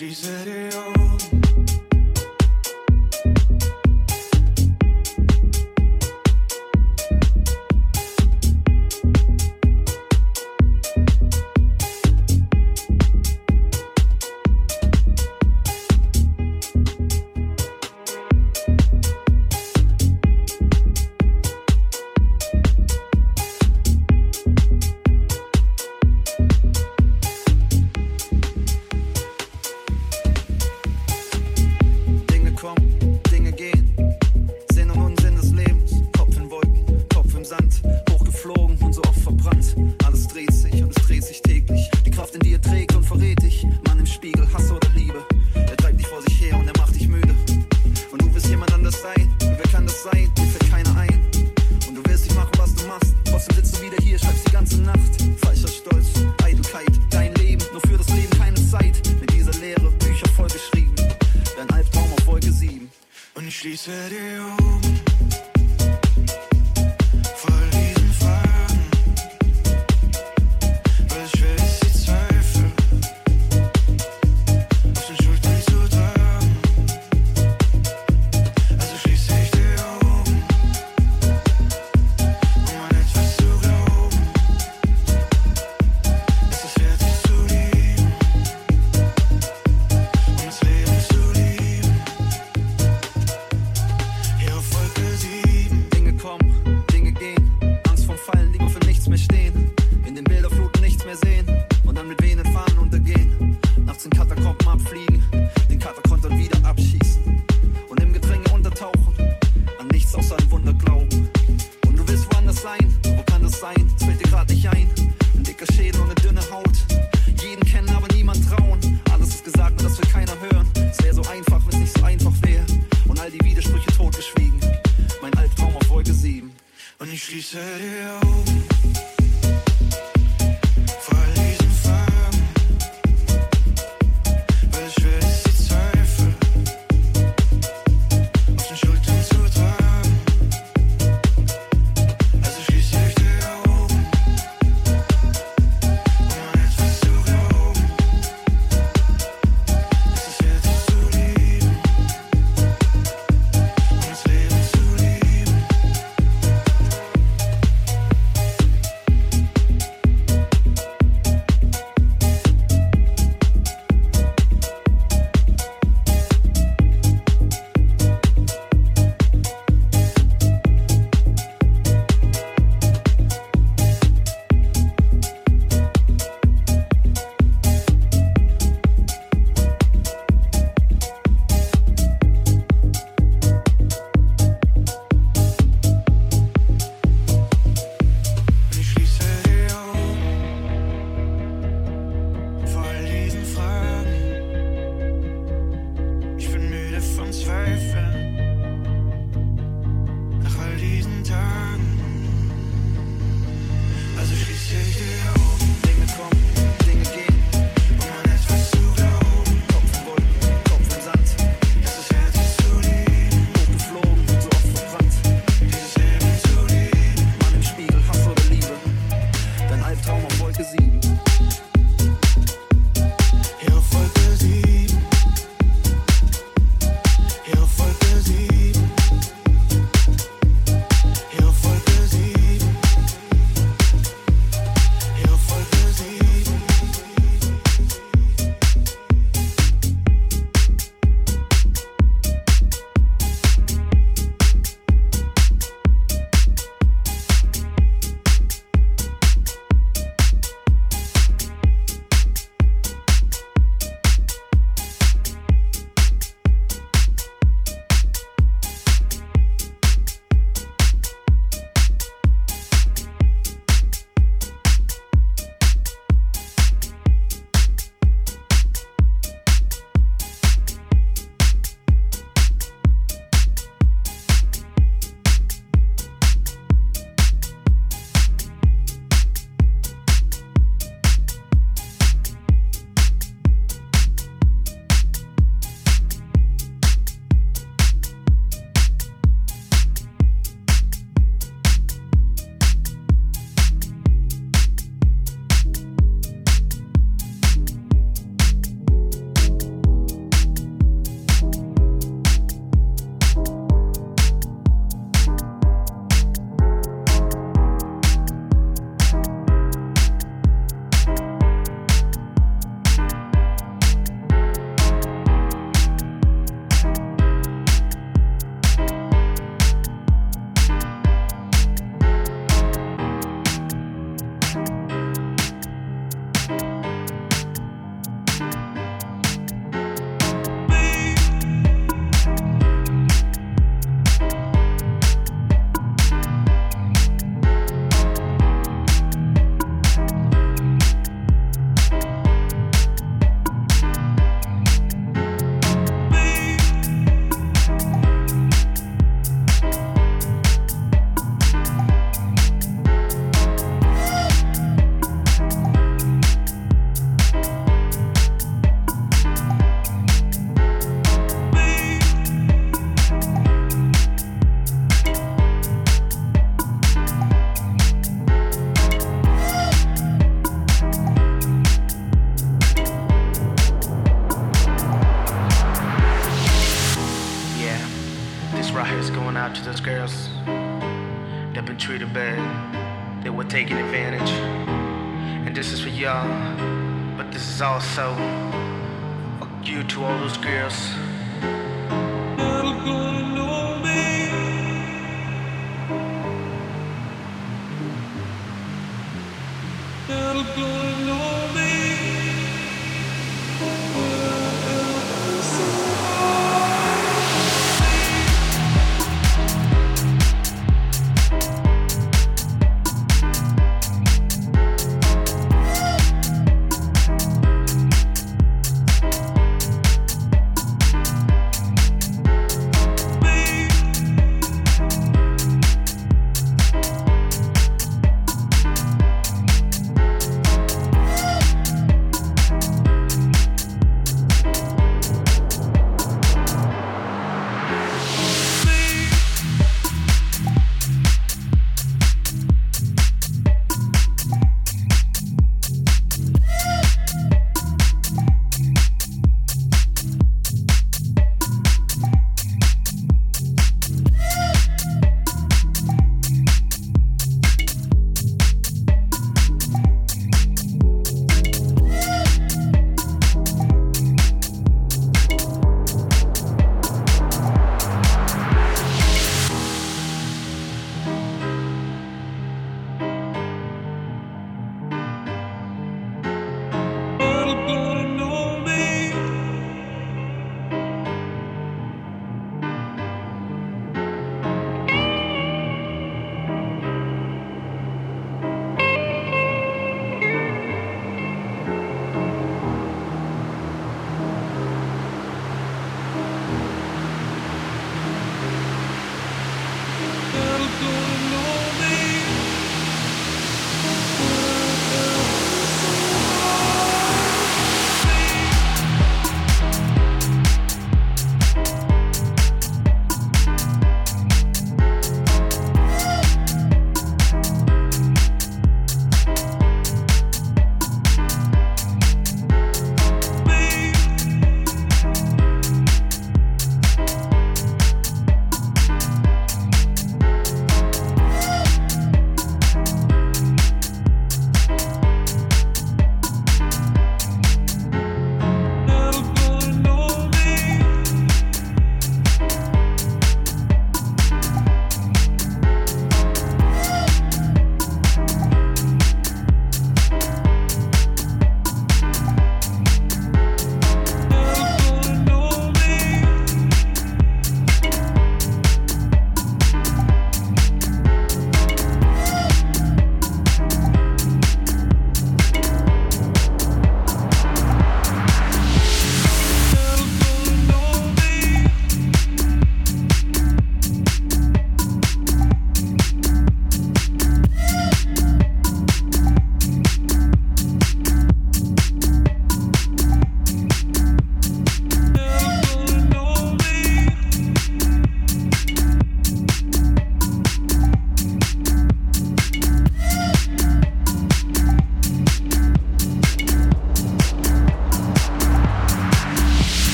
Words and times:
und 0.00 0.06
ich 0.06 0.18
schließe 0.18 0.44
die 0.44 1.07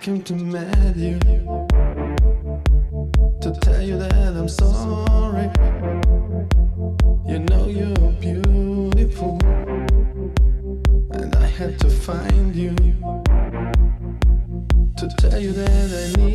came 0.00 0.22
to 0.22 0.34
meet 0.34 0.96
you 0.96 1.18
to 3.42 3.52
tell 3.60 3.82
you 3.82 3.98
that 3.98 4.34
I'm 4.34 4.48
sorry. 4.48 5.50
You 7.28 7.40
know 7.40 7.66
you're 7.68 8.12
beautiful, 8.12 9.38
and 11.12 11.34
I 11.36 11.46
had 11.46 11.78
to 11.80 11.90
find 11.90 12.56
you 12.56 12.74
to 14.96 15.08
tell 15.18 15.38
you 15.38 15.52
that 15.52 16.14
I 16.16 16.20
need. 16.20 16.29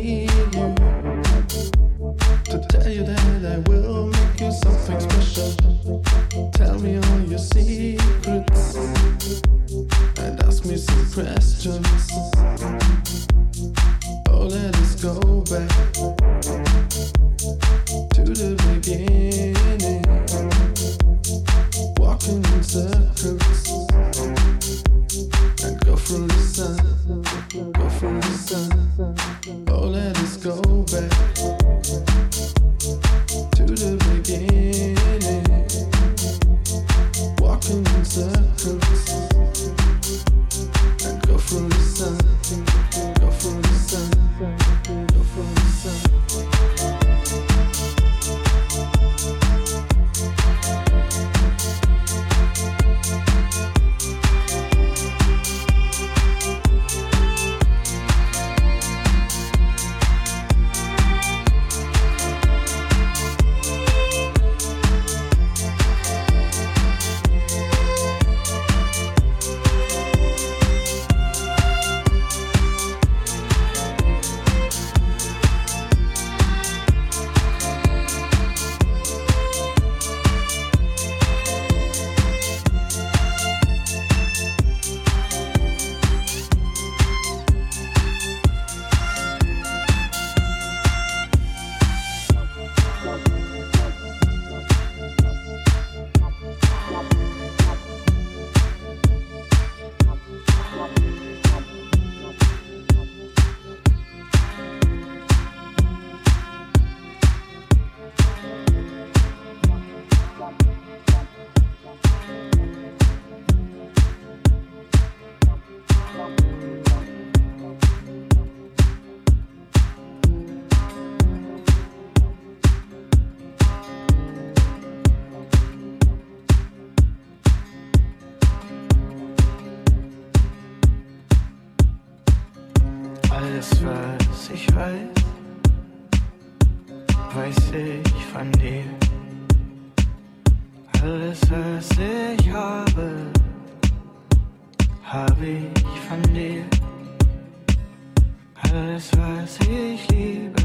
alles, 148.96 149.10
was 149.18 149.58
ich 149.68 150.08
liebe, 150.08 150.62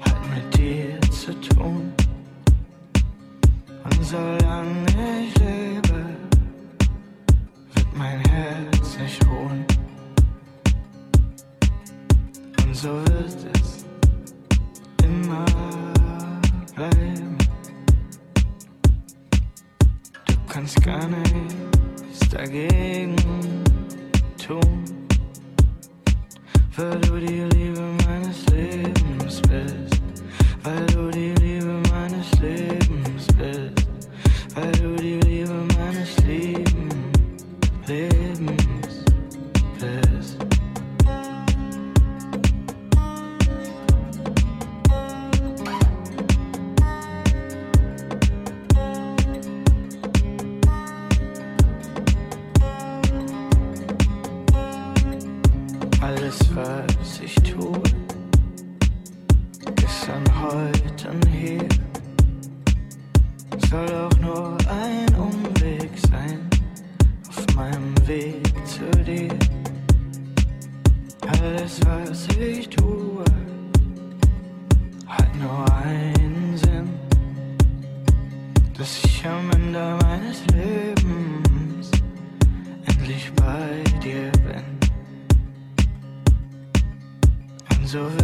hat 0.00 0.16
mit 0.34 0.58
dir 0.58 1.00
zu 1.10 1.32
tun. 1.40 1.92
Und 3.84 4.04
solange 4.04 5.24
ich 5.26 5.38
lebe, 5.38 6.04
wird 7.74 7.96
mein 7.96 8.20
Herz 8.28 8.98
nicht 8.98 9.26
ruhen. 9.26 9.64
Und 12.62 12.76
so 12.76 12.90
wird 13.06 13.38
es 13.54 13.86
immer 15.02 15.46
bleiben. 16.74 17.38
Du 20.26 20.34
kannst 20.48 20.82
gar 20.82 21.08
nichts 21.08 22.28
dagegen. 22.30 22.81
of 87.94 88.21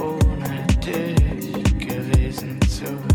ohne 0.00 0.66
dich 0.84 1.78
gewesen 1.78 2.60
zu 2.62 2.86
sein. 2.86 3.11